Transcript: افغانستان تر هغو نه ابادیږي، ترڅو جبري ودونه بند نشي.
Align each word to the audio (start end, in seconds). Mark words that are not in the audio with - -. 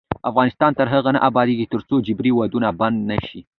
افغانستان 0.31 0.71
تر 0.79 0.87
هغو 0.93 1.11
نه 1.15 1.19
ابادیږي، 1.29 1.65
ترڅو 1.73 1.95
جبري 2.07 2.31
ودونه 2.33 2.69
بند 2.79 2.97
نشي. 3.11 3.39